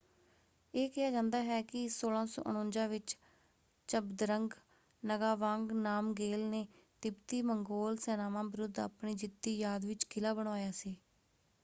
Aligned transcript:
ਇਹ 0.73 0.89
ਕਿਹਾ 0.89 1.09
ਜਾਂਦਾ 1.11 1.41
ਹੈ 1.43 1.61
ਕਿ 1.63 1.81
1649 1.87 2.85
ਵਿੱਚ 2.89 3.15
ਝਬਦਰੰਗ 3.89 4.53
ਨਗਾਵਾਂਗ 5.03 5.71
ਨਾਮਗੇਲ 5.79 6.47
ਨੇ 6.49 6.65
ਤਿੱਬਤੀ-ਮੰਗੋਲ 7.03 7.97
ਸੈਨਾਵਾਂ 7.99 8.43
ਵਿਰੁੱਧ 8.45 8.79
ਆਪਣੀ 8.79 9.13
ਜਿੱਤ 9.15 9.33
ਦੀ 9.43 9.57
ਯਾਦ 9.57 9.85
ਵਿੱਚ 9.85 10.03
ਕਿਲਾ 10.05 10.33
ਬਣਵਾਇਆ 10.33 10.71
ਸੀ। 10.75 10.95